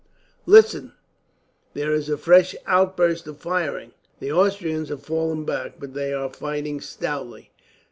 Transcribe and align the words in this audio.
"Listen! 0.47 0.93
There 1.75 1.93
is 1.93 2.09
a 2.09 2.17
fresh 2.17 2.55
outburst 2.65 3.27
of 3.27 3.37
firing. 3.39 3.91
The 4.19 4.31
Austrians 4.31 4.89
have 4.89 5.03
fallen 5.03 5.45
back, 5.45 5.73
but 5.77 5.93
they 5.93 6.11
are 6.11 6.27
fighting 6.33 6.81
stoutly." 6.81 7.51